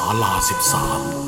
[0.00, 1.23] าลาสิบสาม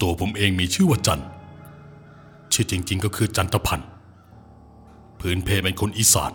[0.00, 1.22] ตัวผมเองมีชื่อว่าจัน
[2.52, 3.88] ชื่อจริง ๆ ก็คือจันทพันธ์
[5.20, 6.32] พื้นเพเป็นคนอีสาน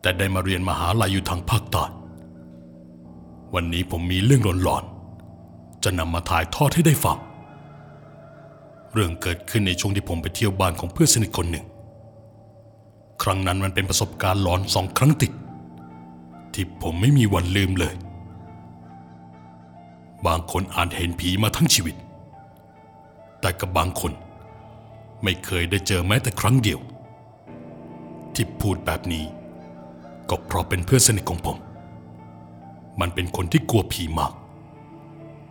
[0.00, 1.84] แต่ได้มาเรียนมหาลัยอยู่ทางภาคใต้
[3.54, 7.18] วันนี้ผมมีเรื่องหลอนๆ จะนำมาถ่ายทอดให้ได้ฟัง
[8.92, 11.66] เรื่องเกิดขึ้นในช่วงที่ผมไปเที่ยวบ้านของเพื่อนสนิทคนหนึ่ง
[13.22, 15.32] ครั้งนั้นมันเป็นประสบการณ์หลอนสองครั้งติด
[16.54, 17.94] ที่ผมไม่มีวันลืมเลย
[20.26, 21.94] บางคนอาจเห็นผีมาทั้งชีวิต
[23.40, 24.12] แต่กับบางคน
[25.22, 26.80] ไม่เคยได้เจอแม้แต่ครั้งเดียว
[28.34, 29.24] ที่พูดแบบนี้
[30.28, 31.56] ก็เพราะเป็นเพื่อนสนิทของผม
[33.00, 34.32] มันเป็นคนที่กลัวผีมาก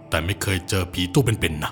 [0.10, 1.72] แต่ไม่เคยเจอผีตัวเป็นๆนะ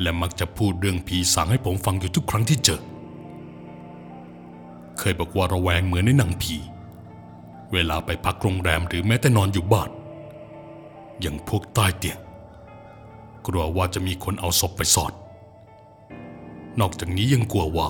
[0.00, 2.80] และมักจะพูดเรื่องผีสั่งให้ผมฟังอยู่ทุกครั้งที่เจอ
[4.98, 6.56] เคยบอกว่าระแวงเหมือนในหนังผี
[7.72, 9.90] เวลาไปพักโรงแรมหรือแม้แต่นอนอยู่บ้าน
[11.20, 12.18] อย่างพวกใต้เตียง
[13.46, 15.12] กลัวว่าจะมีคนเอาศพไปสอด
[16.80, 17.88] นอกจากนี้ยังกลัวว่า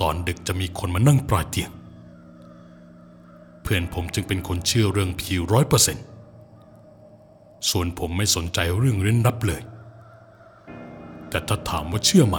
[0.00, 1.70] ตอนดึกจะมีคนมานั่งปลายเตียง
[3.62, 6.04] เพื่อนผมจึงเป็นคนเชื่อเรื่องผีร้อยเปอร์เซ็นต์
[7.70, 9.62] ส่วนผมไม่สนใจเรื่องเร้นลับเลย
[11.28, 12.36] แต่ถ้าถามว่าเชื่อไหม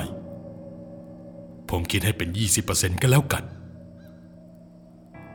[1.69, 2.29] ผมคิดให้เป็น
[2.65, 3.43] 20%ก็แล้วกัน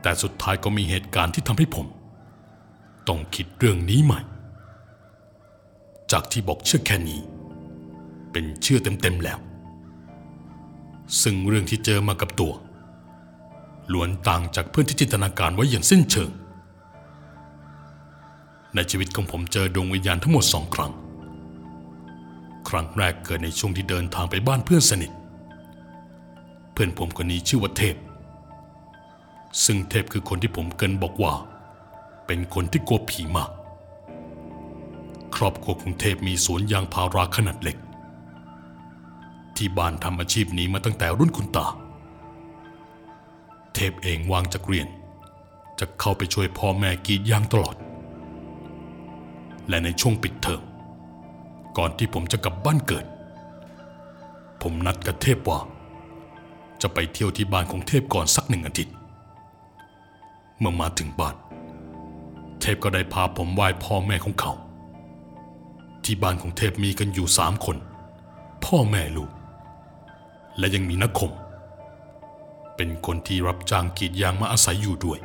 [0.03, 1.87] แต่สุดท้ายก็มีเหตุการณ์ที่ทำให้ผม
[3.09, 4.21] ต้องคิดเรื่องนี้ใหม่
[6.13, 7.21] จากที่บอกเชื่อแค่นี้
[8.33, 9.39] เป็นเชื่อเต็มๆแล้ว
[11.23, 12.53] ซึ่งเรื่องที่เจอมากับตัว
[13.93, 16.31] ล้วนต่างจากเพื่อนที่จินตนาการไว้อย่างสิ้นเชิง
[18.75, 20.93] ในชีวิตของผมเจอดวงวิญญาณทั้งหมดสองครั้ง
[22.69, 25.13] ครั้งแรกเกิดในช่วงที่เดินทางไปบ้านเพื่อนสนิท
[26.73, 27.97] เพื่อนผมคนนี้ชื่อว่าเทพ
[29.65, 31.33] ซึ่งเทพคือคนที่ผมเกินบอกว่า
[32.27, 33.51] เป็นคนที่กลัวผีมาก
[35.37, 37.77] ครอบครัวของเทพมีสวนยางพาราขนาดเล็ก
[39.57, 41.67] ที่บ้านทำอาชีพนี้มาตั้งแต่รุ่นคุณตา
[43.75, 44.89] เทพเองวางจากเรียน
[45.79, 47.77] จะเข้าไปช่วยพ่อแม่กีดยางตลอด
[49.69, 50.63] และในช่วงปิดเทอม
[51.77, 53.07] ก่อนที่ผมจะกลับบ้านเกิด
[54.63, 55.61] ผมนัดกับเทพว่า
[56.83, 58.95] จะไปเที่ยวที่บ้านของเทพก่อนสักหนึ่งอาทิตย์
[60.59, 61.35] เมื่อมาถึงบ้าน
[62.61, 64.53] เทพก็ได้พาผมไหว้พ่อแม่ของเขา
[66.05, 67.77] ที่บ้านของเทพมีกันอยู่สามคน
[68.65, 69.31] พ่อแม่ลูก
[70.59, 71.33] และยังมีนักคม
[72.77, 75.19] เป็นคนที่รับจ้างกรีดยางมาอาศัยอยู่ด้วย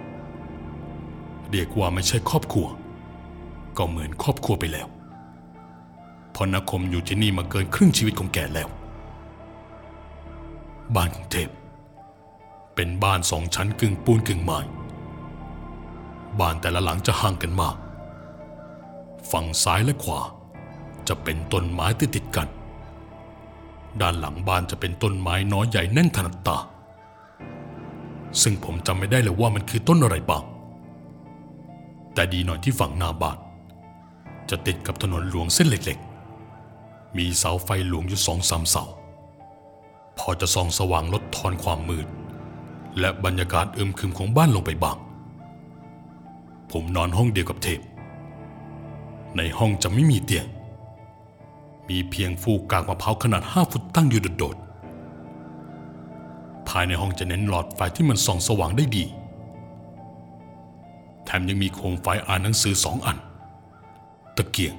[1.49, 2.67] เรียกว่าไม่ใช่ครอบครัว
[3.77, 4.87] ก็เหมือนครอบครัวไปแล้ว
[6.31, 8.69] เพราะนักคมอยู่ที่นี่มาเกินครึ่งชีวิตของแกแล้ว
[10.95, 11.49] บ้านของเทพ
[12.75, 14.59] เป็นบ้านสองชั้นกึ่งปูนกึ่งไม้
[16.39, 17.75] บ้านแต่ละหลังจะห่างกันมาก
[19.31, 20.21] ฝั่งซ้ายและขวา
[21.09, 22.47] จะเป็นต้นไม้ติดติดกัน
[24.01, 26.57] ด้านหลังบ้านจะเป็นต้นไม้น้อยใหญ่แน่นถนัดตา
[28.41, 30.43] ซึ่งผมจำไม่ได้เลยว่ามันคือต้นอะไรบ้าง
[32.13, 33.37] แต่ดีหน่อยที่ฝั่งนาบ้าน
[34.49, 38.83] จะติดกับถนนหลวงเส้นเล็กๆ มีเสาไฟหลวงอยู่สองสามเสา
[40.17, 42.07] พอจะส่องสว่างลดทอนความมืด
[42.99, 44.97] และบรรยากาศอึมครึมของบ้านลงไปบ้าง
[46.71, 47.81] ผมนอนห้องเดียวกับเทพ
[49.37, 50.45] ในห้องจะไม่มีเตียง
[51.89, 59.05] มีเพียงฟูกกากมะพร้าวขนาดห้าฟุตตั้งอยู่โดดๆ ภายในห้องจะเน้นหลอดไฟที่มันส่องสว่างได้ดี
[61.25, 63.17] แถมยังมีโคมไฟอ่านหนังสือสองอัน
[64.37, 64.75] ตะเกียง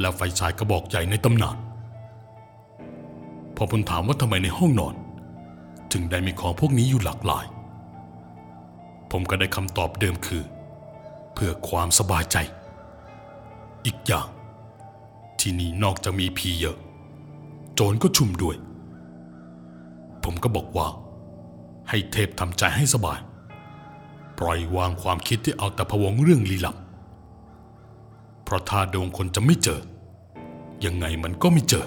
[0.00, 1.56] และไฟฉายกระบอกใหญ่ในตำนาน
[3.56, 4.94] พอผมถามว่าทำไมในห้องนอน
[5.92, 7.44] ถึงได้มีของพวกนี้อยู่หลากหลาย
[9.10, 10.42] ผมก็ได้คำตอบเดิมคือ
[11.34, 12.36] เพื่อความสบายใจ
[13.86, 14.26] อีกอย่าง
[15.40, 16.76] ที่นี่นอกจากมีผีเยอะ
[17.74, 18.56] โจรก็ชุมด้วย
[20.24, 20.86] ผมก็บอกว่า
[21.88, 23.20] ให้เทพทำใจให้สบาย
[24.38, 26.76] ปล่อยวางความคิดที่เอาแต่พวงเรื่องลี้ลับ
[28.44, 29.80] เพราะถ้าดวงคนจะไม่เจอ
[30.84, 31.86] ยังไงมันก็ไม่เจอ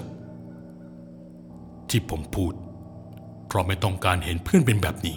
[1.90, 2.52] ที่ผมพูด
[3.46, 5.16] เพราะไม่ต้องการเห็นเพื่อนเป็นแบบนี้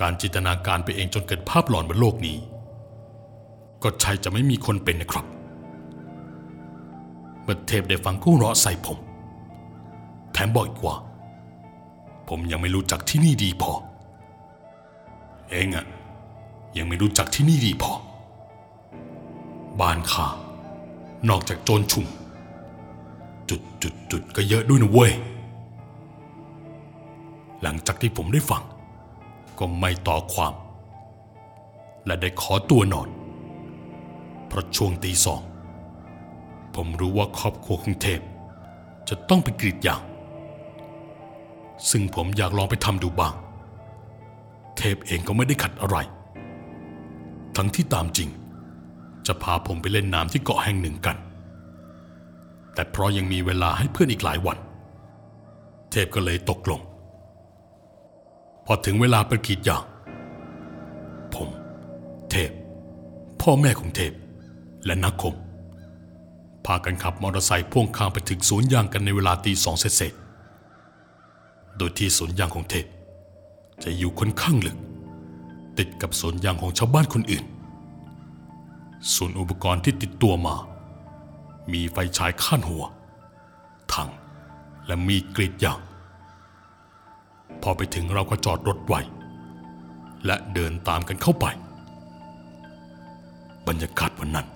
[0.00, 2.38] การจินตนาการไปเองจนเกิดภาพหลอนบนโลกนี้
[3.82, 5.26] ก็ใช่จะไม่มีคนเป็นนะครับ
[7.44, 8.98] เมื่อเทพได้ฟังก็เราะใส่ผม
[10.32, 10.96] แถมบอกอีกว่า
[12.28, 13.72] ผมยังไม่รู้จักที่นี่ดีพอ
[15.50, 15.86] เองอะ
[16.76, 17.92] ยังไม่รู้จักที่นี่ดีพอ
[19.80, 20.26] บ้านข้า
[21.28, 22.06] นอกจากโจรชุม
[23.48, 25.12] จุดจุดจุดก็เยอะด้วยนะเว้ย
[27.62, 28.62] หลังจากที่ผมได้ฟัง
[29.58, 30.54] ก็ไม่ต่อความ
[32.06, 33.08] และได้ขอตัวนอน
[34.46, 35.40] เพราะช่วงตีสอง
[36.74, 38.20] ผมรู้ว่าครอบครัวของเทพ
[39.08, 40.02] จะต้องไปกรีดยาง
[41.90, 43.34] ซึ่งผมอยากลองไปทำดูบ้าง
[44.78, 45.96] เทพเองก็ไม่ได้ขัดอะไร
[47.56, 48.28] ทั้งที่ตามจริง
[49.26, 51.16] จะพาผมไปเล่นน้ำที่เกาะแห่งหนึ่งกัน
[52.74, 54.58] แต่เพราะยังมีเวลาให้เพื่อนอีกหลายวัน
[55.90, 56.80] เทพก็เลยตกลง
[58.66, 59.84] พอถึงเวลาไปกรีดยาง
[61.34, 61.48] ผม
[62.30, 62.50] เทพ
[63.40, 64.12] พ่อแม่ของเทพ
[64.86, 65.34] และนักคม
[66.66, 72.86] พากันขับมอเตอร์ไซค์พ่วงข้างไปถึงสวนยางกันในเวลาตีสองเศษๆโดยที่สวนยางของเทพ
[73.82, 74.76] จะอยู่ค่อนข้างลึก
[75.78, 77.44] ติดกับสวนยางของชาวบ้านคนอื่น
[79.14, 80.56] ส่วนอุปกรณ์ที่ติดตัวมา
[81.72, 82.84] มีไฟฉายข้านหัว
[83.92, 84.10] ถัง
[84.86, 85.80] และมีกรีดยาง
[87.62, 89.00] พอไปถึงเราก็จอดรถไว้
[90.26, 91.46] และเดินตามกันเข้าไป
[93.66, 94.46] บรรยากาศวันนั้น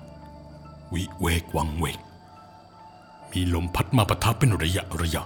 [0.95, 1.99] วิเวกวังเวง
[3.31, 5.23] มีลมพัดมาปะทะเป็นระยะระยะ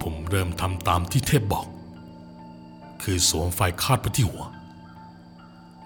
[0.00, 1.66] ผมเริ่มทำตามที่เทพบอก
[3.02, 4.44] คือสวมไฟคาดไปที่หัว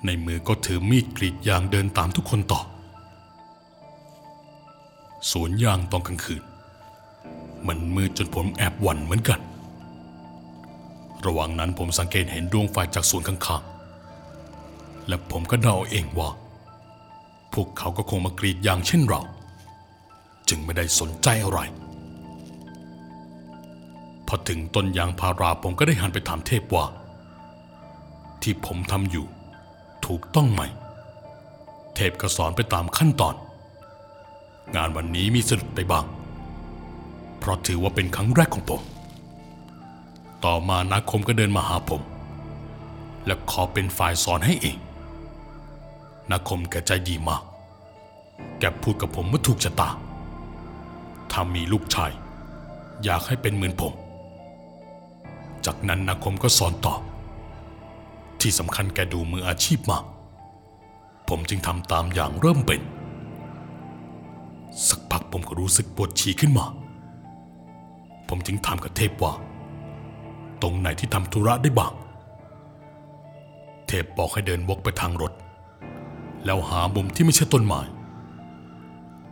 [0.05, 2.61] ในมือก็ถือมีดกรีดยางเดินตามทุกคนต่อ
[5.31, 6.43] สวนยางตอนกลางคืน
[7.67, 9.41] มันมืดจนผมแอบหวั่นเหมือนกัน
[11.27, 16.29] ระหว่างนั้นผมสังเกตเห็นดวงไฟจากสวนข้างๆและผมก็เดาเองว่า
[17.57, 19.21] พวกเขาก็คงมากรีดยางเช่นเรา
[20.49, 21.61] จึงไม่ได้สนใจอะไร
[24.27, 26.85] พอถึงต้นยางพาราผมก็ได้หันไปถามเทพว่า
[28.43, 29.27] ที่ผมทำอยู่
[30.07, 30.63] ถูกต้องไหม
[31.95, 33.35] เทพก็สอนไปตามขั้นตอน
[34.77, 36.05] งานวันนี้มีสะดุดไปบ้าง
[37.39, 38.83] เพราะถือว่าเป็นครั้งแรกของผม
[40.45, 42.03] ต่อมานาคมก็เดินมาหาผม
[43.27, 44.77] และขอเป็นฝ่ายสอนให้เอง
[46.31, 47.43] นาคมแกใจดีมาก
[48.59, 49.89] แกพูดกับผมว่าถูกชะตา
[51.31, 52.13] ถ้ามีลูกชาย
[53.05, 53.93] อยากให้เป็นเหมือนผม
[55.67, 56.95] จากนั้นนาคมก็สอนต่อ
[58.41, 60.05] ที่สำคัญแกดูมืออาชีพมาก
[61.29, 62.81] ผมจึงทำตามอย่างเริ่มเป็น
[64.89, 66.67] สักพักผมก็รู้สึกปวดฉี่ขึ้นมา
[68.29, 69.33] ผมจึงถามกับเทพว่า
[70.63, 71.93] ตรงไหนที่ทำธุระได้บ้าง
[73.87, 75.33] เทพบอกให้เดินวกไปทางรถ
[76.45, 77.81] แล้วหามุมที่ไม่ใช่ต้นไม้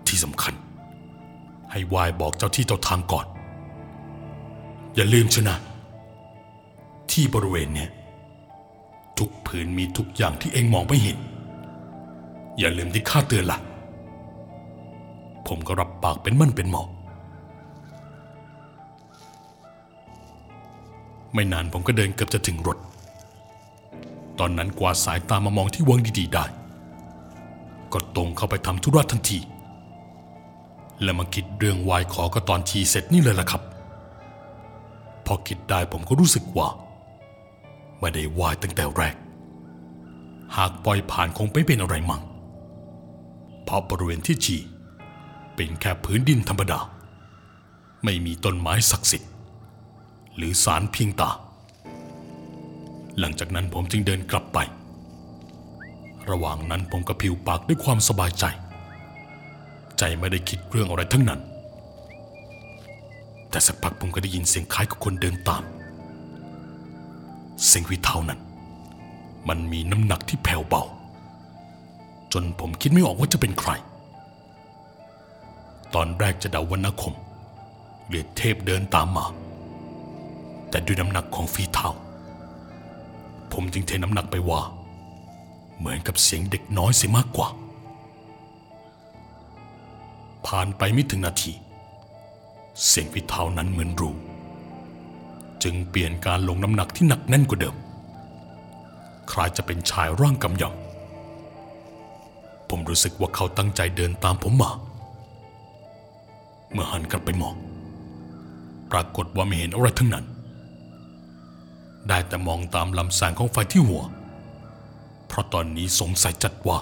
[0.08, 0.54] ที่สำคัญ
[1.70, 3.26] ให้วายบอกเจ้าที่เจ้าทางก่อน
[4.94, 5.54] อย่าลืมชนะ
[7.12, 7.90] ที่บริเวณเนี่ย
[9.18, 11.18] ทุกผืนมีทุกอย่างที่เองมองไม่เห็น
[12.58, 13.60] อย่าลืมที่ข้าเตือนละ่ะ
[15.48, 16.88] ผมก็รับปากเป็นมั่นเป็นเหมอก
[21.34, 22.78] ไม่นานผมก็เดินเกือบจะถึงรถ
[24.38, 26.44] ตอนนั้นกวาดสายตามามองที่วงดีๆได้
[27.92, 29.38] ก็ตรงเข้าไปทำธุระทันที
[31.02, 33.62] และมาคิดเรื่องวายขอก็ตอนชีเสร็จนี่เลยล่ะครับ
[35.26, 36.68] พอคิดได้ผมก็รู้สึกว่า
[38.00, 39.16] ไม่ได้วายตั้งแต่แรก
[40.56, 42.22] หากปล่อยผ่านคงไม่เป็นอะไรมั่ง
[43.64, 44.56] เพราะบริเวณที่ชี
[45.54, 46.80] เป็นแค่พื้นดินธรรมดา
[48.04, 49.30] ไม่มีต้นไม้ศักดิ์สิทธิ์
[50.36, 51.30] หรือสารเพียงตา
[53.18, 54.58] หลังจากนั้นผมจึงเดินกลับไป
[56.30, 58.44] ระหว่างนั้นผมก็ผิวปากด้วยความสบายใจ
[60.06, 61.40] ใจไม่ได้คิดเรื่องอะไรทั้งนั้น
[63.50, 65.62] แต่สักพักผมก็ได้ยินเสียงคล้ายกับคนเดินตาม
[67.66, 68.40] เสียงวิเท่านั้น
[69.48, 70.82] มันมีน้ำหนักที่แผ่วเบา
[72.32, 73.70] จนผมคิดไม่ออกว่าจะเป็นใคร
[75.94, 77.14] ตอนแรกจะเดาว่านาคม
[78.08, 79.26] หรือเทพเดินตามมา
[80.70, 81.88] แต่ด้วยน้ำหนักของฝีเท้า
[83.52, 84.60] ผมจึงเทน้ำหนักไปว่า
[85.78, 87.48] เหมือนกับเสียงเด็กน้อยเสียมากกว่า
[90.46, 91.52] ผ่านไปไม่ถึงนาที
[92.86, 94.14] เสียงฝีเท้านั้นเหมือนรู้
[95.62, 97.76] จึงเปลี่ยนการลงน้ำหนักที่หนักแน่นกว่าเดิม
[99.30, 104.70] คล้ายจะเป็นชายร่างกำยำผมรู้สึกว่าเขาตั้งใจเดินตามผมมา
[106.72, 107.54] เมื่อหันกลับไปมอง
[108.92, 110.24] ปรากฏว่าไม่เห็นอะไรทั้งนั้น
[112.08, 114.02] ได้แต่มองตามลำแสงของไฟที่หัว
[115.26, 116.78] เพราะตอนนี้สงสัยจัดว่า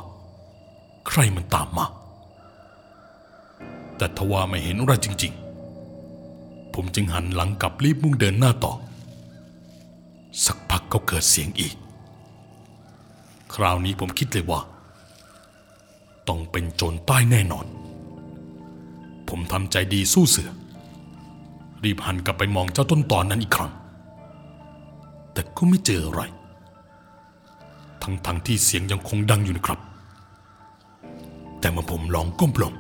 [1.09, 1.87] ใครมันตามมา
[4.03, 5.33] แต่ทว่าไม่เห็นอะไรจริง
[6.03, 8.73] ๆ ผมจึงหันหลังกลับรีบมุ่งเดินหน้าต่อ
[10.45, 11.75] สักพักก็เกิดเสียงอีก
[13.55, 14.61] คราวนี้ผมคิดเลยว่า
[16.29, 17.67] ต้องเป็นโจรใต้แน่นอน
[19.29, 20.51] ผมทำใจดีสู้เสือ
[21.85, 23.73] รีบหันกลับไปมองเจ้าต้นตอนนั้นอีกครั้ง
[25.33, 26.23] แต่ก็ไม่เจออะไร
[28.03, 29.81] ทั้งๆทที่เสียงยังคงดังอยู่นะครับ
[31.61, 32.75] แต่เมื่อผมลองก้มลง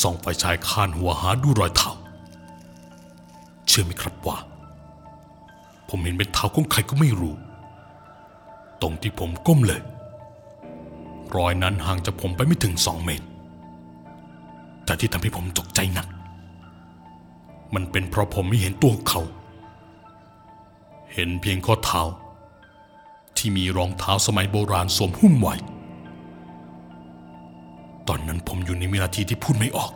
[0.00, 1.90] ส่องไฟฉายคานหัวหาดูรอยเท้า
[3.68, 4.36] เชื่อไหมครับว่า
[5.88, 7.34] ผมเห็นเป็นเท้าของใครก็ไม่รู้
[8.82, 9.80] ตรงที่ผมก้มเลย
[11.36, 13.26] รอยนั้นห่างจากผมไปไม่ถึงสองเมตร
[14.84, 16.08] แต่ที่ทำให้ผมตกใจหนัก
[17.74, 19.20] มันเป็นเพราะผมไม่เห็นตัวเขา
[21.14, 22.02] เห็นเพียงข้อเท้า
[23.36, 25.54] ที่มีรองเท้าสมัยโบราณสวมหุ้มไว้
[28.12, 29.92] ตอนนั้นผมอยู่ในวินาทีที่พูดไม่ออก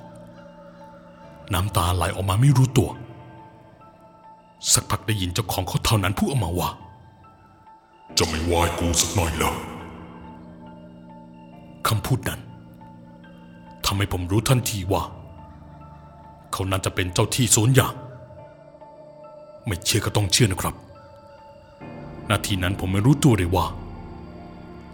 [1.54, 2.90] น้ำตาไหลออกมาไม่รู้ตัว
[4.72, 6.68] สักพักได้ยินเจ้าของเขาเท่านั้นพูดออกมาว่า
[8.18, 9.52] จะไม่ไหวกูสักหน่อยเหรอ
[11.88, 12.40] คำพูดนั้น
[13.84, 15.02] ทำให้ผมรู้ทันทีว่า
[16.52, 17.94] เขาน่าจะเป็นเจ้าที่สวนยาง
[19.66, 20.74] ไม่เชื่อก็ต้องเชื่อนะครับ
[22.30, 23.66] นาทีนั้นผมไม่รู้ตัวเลยว่า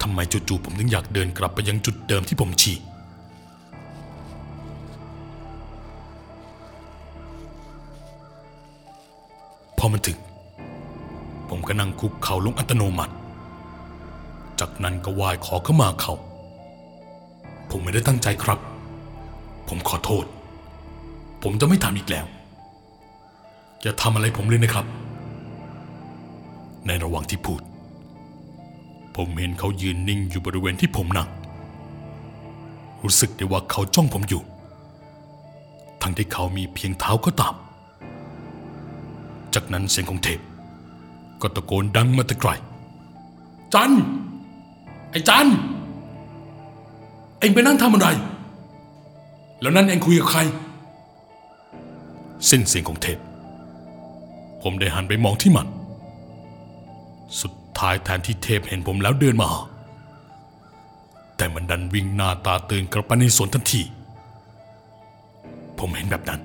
[0.03, 2.77] ทำไมจู่ๆผมถึงอยากเดินกลับไปยังจุดเดิมที่ผมชี้
[9.92, 10.18] มันถึง
[11.49, 13.14] ผมก็นั่งคุกเข่าลงอัตโนมัติ
[14.61, 16.12] จากนั้นก็ไหว้ขอเข้ามาเขา
[17.70, 18.59] ผมไม่ได้ตั้งใจครับ
[19.68, 20.25] ผมขอโทษ
[21.42, 22.26] ผมจะไม่ทำอีกแล้ว
[23.82, 24.87] อย่าทำอะไรผมเลยนะครับ
[26.87, 27.61] ในระหว่างที่พูด
[29.16, 31.28] ผมเห็นเขายืนนิ่งอยู่บริเวณที่ผมนั่ง
[33.02, 34.42] รู้สึกได้ว่าเขาจ้องผมอยู่
[36.02, 37.54] ทั้งที่เขามีเพียงเท้าก็ตาม
[39.61, 40.40] จากนั้นเสียงของเทพ
[41.43, 42.50] ก็ตะโกนดังมาแต่ไกล
[43.75, 43.93] จัน
[45.11, 45.47] ไอ้จัน
[47.38, 48.09] เอ็งไปนั่งทำอะไร
[49.61, 50.40] แล้วนั่นเอ็งคุยกับใคร
[52.49, 53.19] สิ้นเสียงของเทพ
[54.62, 55.67] ผมได้หันไปมองที่มัน
[57.40, 59.50] สุดท้ายแทนที่เทพเห็นผมแล้วเดินมา
[61.37, 63.83] แต่มันดันวิ่งหน้าตาตื่นกลับไปในสวนทันที
[65.79, 66.40] ผมเห็นแบบนั้น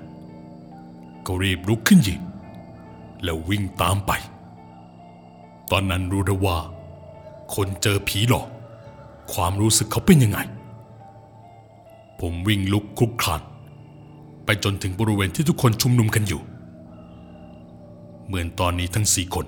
[1.26, 2.22] ก็รีบลุกขึ้นยืน
[3.24, 4.12] แล้ววิ่งตามไป
[5.70, 6.58] ตอนนั้นรู้ได้ว่า
[7.54, 8.46] คนเจอผีหลอก
[9.32, 10.38] ความรู้สึกเขาเป็นยังไง
[12.20, 13.42] ผมวิ่งลุกคลุกคลาน
[14.44, 16.40] ไปจนถึงบริเวณที่ทุกคนชุมนุมกันอยู่
[18.26, 19.46] เหมือนตอนนี้ทั้งสี่คน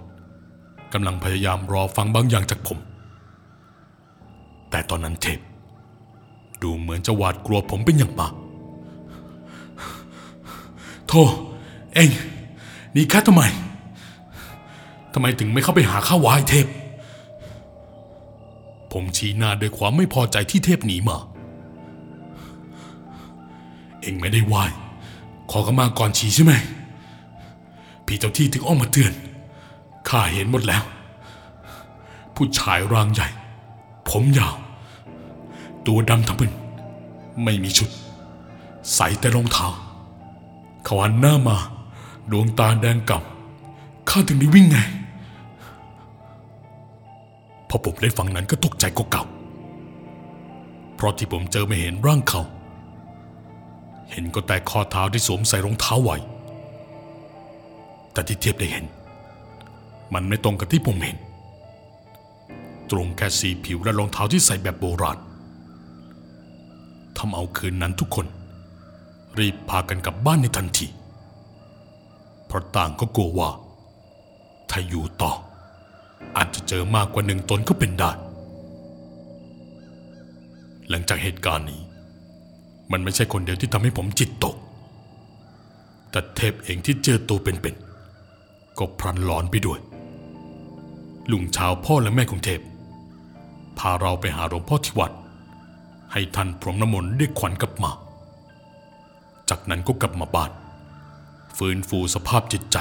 [0.93, 2.79] กำลังพยายามรอฟังบางอย่างจากผม
[4.71, 5.41] แต่ตอนนั้นเทพ
[6.63, 8.33] ดูเหมือนจะหวาดกลัวผมเป็นอย่างมาก
[11.07, 11.23] โธ่
[11.95, 12.11] เอง
[12.99, 13.43] หนีแค่ทำไม
[15.13, 16.67] ทำไมถึงไม่เข้าไปหาข้าวายเทพ
[18.93, 21.19] ผมชี้หน้าด้วยความไม่พอใจที่เทพหนีมา
[24.01, 24.55] เองไม่ได้ไหว
[25.51, 26.53] ขอขมาก่อนฉีใช่ไหม
[28.07, 29.13] พี่เจ้าที่ถึงออกมาเตือน
[30.09, 30.83] ข้าเห็นหมดแล้ว
[32.35, 33.29] ผู้ชายร่างใหญ่
[34.09, 34.57] ผมยาว
[35.87, 36.53] ตัวดำทั้งเป็น
[37.45, 37.91] ไม่มีชุด
[38.95, 39.67] ใส่แต่รองเท้า
[40.85, 41.59] เขาหันหน้ามา
[42.31, 44.79] ดวงตาแดงกำข้าถึงได้วิ่งไง
[47.69, 49.25] พอผมได้ฟังนั้นก็ตกใจก็เก่า
[50.95, 52.43] เพราะที่ผมเจอไม่เห็นร่างเขา
[54.11, 56.17] เห็นก็แต่ข้อเท้าที่สวมใส่รองเท้าไว้
[58.13, 58.85] แต่ที่เทียบได้เห็น
[60.15, 61.17] มันไม่ตรงกับที่ผมเห็น
[62.91, 65.19] ตรงแค่สีผิวและรองเท้าที่ใส่แบบโบราณ
[67.17, 68.27] ทำเอาคืนนั้นทุกคน
[69.39, 70.87] รีบพากันกลับบ้านในทันที
[72.49, 73.51] เพราะต่างก็กลัวว่า
[74.71, 75.33] ถ้าอยู่ต่อ
[76.37, 78.11] อาจจะเจอมากกว่าหนึ่งตนก็เป็นได้
[80.89, 81.81] หลังจากเหตุการณ์นี้
[82.93, 84.57] มันไม่ใช่คนเดียวที่ทำให้ผมจิตตก
[86.11, 89.79] แต่เทพเองที่เจอตัวเป็นๆก็พลันหลอนไปด้วย
[91.31, 92.61] ลุงชาวพ่อและแม่ของเทพ
[93.79, 95.13] พาเราไปหาหลวงพ่อที่วัด
[96.13, 97.91] ให้ท่านพรมน้ำมนต์เรียกขวัญกลับมา
[99.49, 100.51] จากนั้นก็กลับมาบ้าน
[101.59, 102.77] ฟื้นฟูสภาพจิตใจ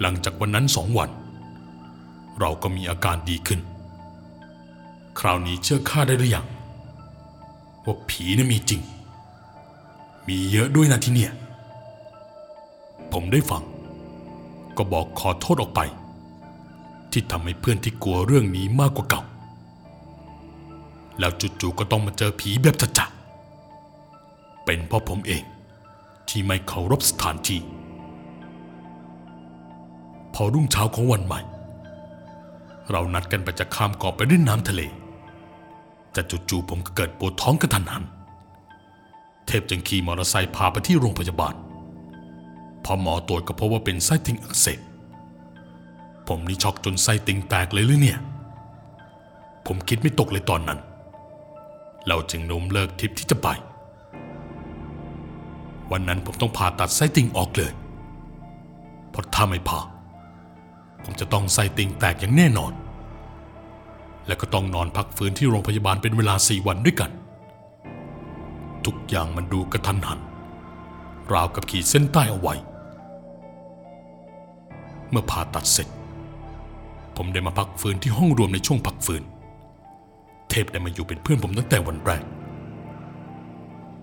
[0.00, 1.10] หลังจากวันนั้นสองวัน
[2.40, 3.60] เราก็มีอาการดีขึ้น
[5.18, 6.46] คราวนี้เชื่อข้าได้หรือยัง
[7.84, 8.80] ว่าผีน่ะมีจริง
[10.28, 11.32] มีเยอะด้วยนะที่เนี่ย
[13.12, 13.62] ผมได้ฟัง
[14.76, 15.80] ก็บอกขอโทษออกไป
[17.12, 19.22] ที่ทำให้เพื่อนที่กลัวเรื่องนี้มากกว่าเก่า
[21.18, 25.42] แล้วจู่ๆก็ต้องมาเจอผีแบบจัดๆเป็นเพราะผมเอง
[26.32, 27.60] ที่ไม่เคารพสถานที่
[30.34, 31.40] พอรุ่งเช้าของวันใหม่
[32.90, 34.82] เรานัดกันไปจะข้ามเกาะไปเล่นน้ำทะเล
[36.12, 38.04] แต่จู่ๆผมก็เกิดปวดท้องกระทันหัน
[39.46, 41.54] เทพจึงขี่มอเตอร์ไซค์พาไปที่โรงพยาบาล
[42.84, 44.80] พอหมอตรวจก็พบว่าเป็นไส้ติ่งอักเสบ
[46.26, 48.18] ผมนี่ช็อกจนไส้ติ่งแตกเลยหรือเนี่ย
[49.66, 50.78] ผมคิดไม่ตกเลยตอนนั้น
[52.06, 53.48] เราจึงล้มเลิกทริปที่จะไป
[55.92, 57.72] วันนั้นผมต้องผ่าตัดไส้ติ่งออกเลย
[59.10, 59.80] เพราะถ้าไม่ผ่า
[61.04, 62.72] ผมจะต้องไส้ติ่งแตกอย่างแน่นอน
[64.26, 67.10] และก็ต้องนอนพักฟื้นที่โรงพยาบาลเป็นเวลาสี่วันด้วยกัน
[68.84, 70.20] ทุกอย่างมันดูกระทันหัน
[71.32, 72.54] ราวกับขีดเส้นใต้เอาไว้
[75.10, 75.88] เมื่อผ่าตัดเสร็จ
[77.16, 79.22] ผมได้มาพักฟื้นที่ห้องรวมในช่วงพักฟื้น
[80.50, 82.22] เทพได้มาอยู่เป็นเพื่อนผมตั้งแต่วันแรก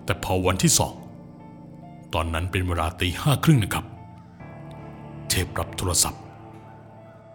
[0.04, 0.94] แต่พอวันที่สอง
[2.14, 3.84] ตอนนั้นเป็นเวลาตีห้าครึ่งนะครับ
[5.28, 6.22] เทพรับโทรศัพท์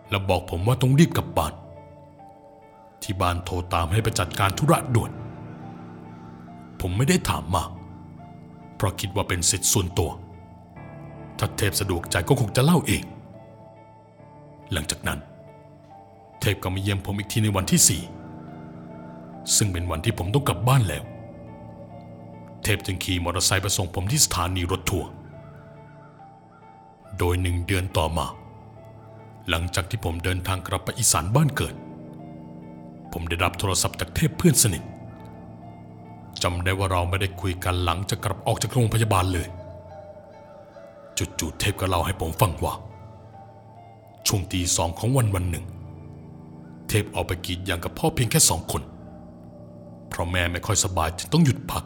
[0.10, 1.54] แล้วบอกผมว่าต้องรีบกลับบ้าน
[3.02, 5.12] ที่บ้านโทรตามให้ไปจัดการธุระด่วน
[6.82, 7.70] ผมไม่ได้ถามมาก
[8.76, 10.12] เพราะคิดว่าเป็นสิทธิ์ส่วนตัว
[11.40, 13.04] ถ้าเทพสะดวกใจก็คงจะเล่าเอง
[14.74, 15.20] หลังจากนั้น
[16.40, 18.02] เทพก็มาเยี่ยมผมอีกทีในวันที่สี่
[19.56, 21.04] ซึ่งเป็นวันที่ผมต้องกลับบ้านแล้ว
[22.66, 25.10] เทพจึงขี่มอเตอร์ไซค์ไปส่งผมที่สถานีรถทัวร์
[27.18, 28.28] โดยหนึ่งเดือนต่อมา
[29.50, 31.76] หลังจากที่ผมเดินทางกลับไปอีสานบ้านเกิด
[33.12, 34.84] ผมได้รับโทรศัพท์จากเทพเพื่อนสนิท
[36.44, 39.48] จำได้ว่าเราไม่ได้คุยกันหลังจากกลับออกจากโรงพยาบาลเลย
[41.18, 42.74] จุดๆเทพก็เล่าให้ผมฟังว่า
[44.28, 45.66] ช่วงตีสองของวันวันหนึ่ง
[46.88, 48.82] เทพออกไปกรีดยางกับพ่อเพียงแค่สองคน
[50.10, 51.84] เพราะแม่ไม่ค่อยสบายจึงต้องหยุดพัก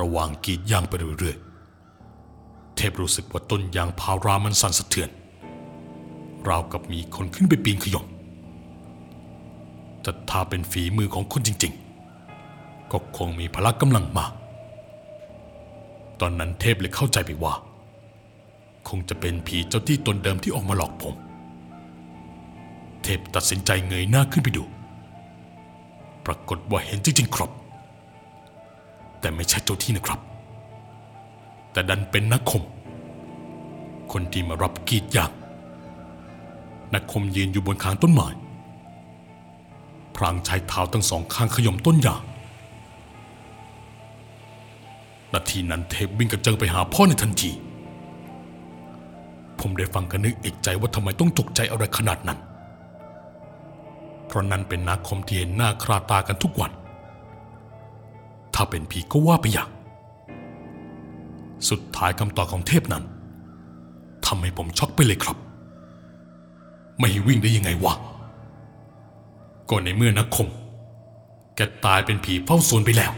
[0.00, 5.10] ระหว่างกรีดยางไปเรื่อยๆ เทพรู้สึกว่าต้นยางพารามันสั่นสะเทือน
[6.48, 8.06] ราวกับมีคนขึ้นไปปีนขยง
[10.02, 11.72] แต่ถ้าเป็นฝีมือของคนจริง
[12.32, 14.32] ๆ ก็คงมีพละกำลังมาก
[16.20, 17.54] ตอนนั้นเทพเลยเข้าใจไปว่า
[18.88, 21.14] คงจะเป็นผีเจ้าที่ตนเดิมที่ออกมาหลอกผม
[23.02, 24.64] เทพตัดสินใจเงยหน้าขึ้นไปดู
[26.26, 27.50] ปรากฏว่าเห็นจริงๆครับ
[29.24, 30.20] แต่ไม่ใช่เจ้าที่นะครับ
[31.72, 32.62] แต่ดันเป็นนักคม
[34.12, 35.32] คนที่มารับกีดยาง
[36.94, 38.28] นักคมยืนอยู่บนคางต้นไม้
[40.16, 42.22] พรางใช้เท้าทั้งสองข้างขย่มต้นยาง
[45.34, 47.50] นาทีนั้นเทพวิ่งกระเจิงไปหาพ่อในทันที
[49.60, 52.38] ผมได้ฟังกันนึกเอกใจว่าทำไมต้องตกใจอะไรขนาดนั้น
[54.26, 56.72] เพราะนั้นเป็นนักคมที่เห็นหน้าคราตากันทุกวัน
[58.54, 59.70] ถ้าเป็นผีก็ว่าไปอย่าง
[61.68, 63.04] สุดท้ายคำตอบของเทพนั้น
[64.26, 65.36] ทำให้ผมช็อกไปเลยครับ
[67.00, 67.94] ไม่วิ่งได้ยังไงวะ
[69.68, 70.48] ก็ในเมื่อนักคม
[71.56, 73.12] แกตายเป็นผีเฝ้าสวนไปแล้ว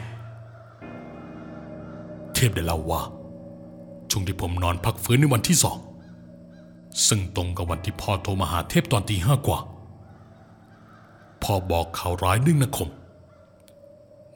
[2.35, 3.03] เทพได้เล่าว่า
[4.11, 5.79] ช่วงที่ผมนอนพักฟื้นในวันที่สอง
[7.09, 9.59] ซึ่งตรงกับวันที่พ่อโทรมาหาเทพตอนตีห้ากว่า
[11.43, 12.91] พ่อบอกข่าวร้ายเรื่องนักคม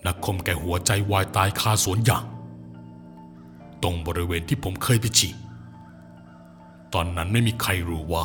[0.06, 2.24] นักคมแกหัวใจวายตายคาสวนยาง
[3.82, 5.36] ตรงบริเวณที่ผมเคยไปฉีด
[6.94, 8.24] ตอนนั้นไม่มีใครรู้ว่า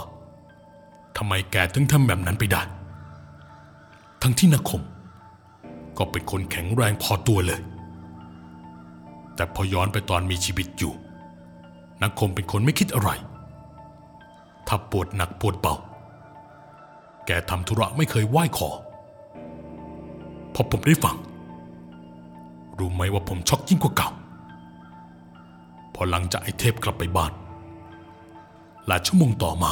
[1.18, 2.62] ทำไมแกถึงทำแบบนั้นไปได้
[4.22, 4.82] ทั้งที่นักคม
[5.98, 7.62] ก็เป็นคนแข็งแรงพอตัวเลย
[9.36, 10.94] แต่พอย้อนไปตอนมีชีวิตอยู่
[12.02, 13.10] นักคมเป็นคนไม่คิดอะไร
[14.68, 15.76] ถ้าปวดหนักปวดเบา
[17.26, 18.70] แกทำธุระไม่เคยไหว้ขอ
[20.54, 21.16] พอผมได้ฟัง
[22.80, 24.10] รู้ไหมว่าผมช็อกยิ่งกว่าเก่า
[25.94, 27.32] พอหลังจากไอ้เทพกลับไปบ้าน
[28.88, 29.72] หลายชั่วโมงต่อมา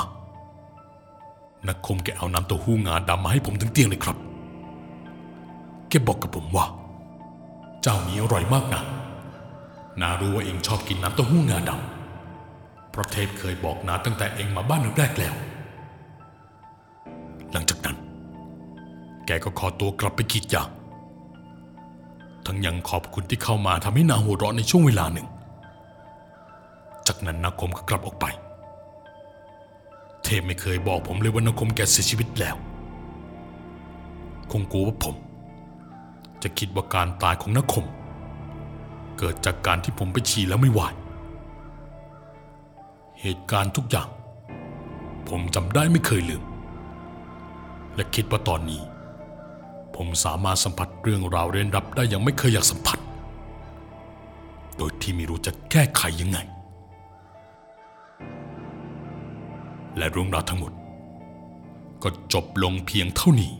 [1.67, 4.17] นักคมแกเอาน้ำเต้าหู้งาดำมาให้ผมถึงเตียงเลยครับ
[5.89, 6.65] แกบอกกับผมว่า
[7.81, 8.81] เจ้านี้อร่อยมากนะ
[10.01, 15.35] นารู้ว่าเองชอบกินน้ำเต้าหู้งาดำเพราะเทพเคยบอกนาตั้งแต่เองมาบ้านแรกแล้ว
[17.51, 17.97] หลังจากนั้น
[19.25, 20.69] แกก็ขอตัวกลับไปกีดยาง
[22.45, 25.27] ทั้งยังขอบคุณที่เข้ามาทำให้นาหัวเราะในช่วงเวลาหนึ่ง
[27.07, 28.25] จากนั้นนาคมก็กลับออกไป
[30.23, 32.55] เทพไม่เคยบอกผมเลยว่านาคมแกเสียชีวิตแล้ว
[34.51, 35.15] คงกลัวว่าผม
[36.43, 37.85] จะคิดว่าการตายของนาคม
[39.17, 40.81] เกิดจากการที่ผมไปฉี่แล้วไม่ไหว
[43.21, 44.09] เหตุการณ์ทุกอย่าง
[45.29, 46.43] ผมจำได้ไม่เคยลืม
[47.95, 48.81] และคิดว่าตอนนี้
[49.95, 52.99] ผมสามารถสัมผัสเรื่องราวเร้นรับได้อย่างไม่เคยอยากสัมผัส
[54.77, 56.39] โดยที่ไม่รู้จะแก้ไขยังไง
[59.97, 60.71] และเรื่องราวทั้งหมด
[62.03, 63.51] ก็จบลงเพียงเท่านี้